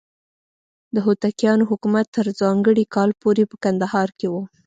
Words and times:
د 0.93 0.95
هوتکیانو 1.05 1.63
حکومت 1.71 2.05
تر 2.15 2.25
ځانګړي 2.41 2.83
کال 2.95 3.09
پورې 3.21 3.43
په 3.51 3.55
کندهار 3.63 4.09
کې 4.19 4.27
و. 4.31 4.35